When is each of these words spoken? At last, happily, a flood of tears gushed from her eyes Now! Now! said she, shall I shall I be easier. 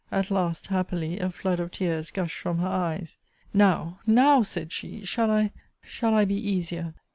At 0.11 0.31
last, 0.31 0.65
happily, 0.65 1.19
a 1.19 1.29
flood 1.29 1.59
of 1.59 1.69
tears 1.69 2.09
gushed 2.09 2.39
from 2.39 2.57
her 2.57 2.67
eyes 2.67 3.17
Now! 3.53 3.99
Now! 4.07 4.41
said 4.41 4.71
she, 4.71 5.05
shall 5.05 5.29
I 5.29 5.51
shall 5.83 6.15
I 6.15 6.25
be 6.25 6.33
easier. 6.35 6.95